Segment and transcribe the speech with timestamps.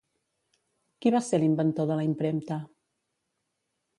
[1.05, 2.59] Qui va ser l'inventor de la impremta?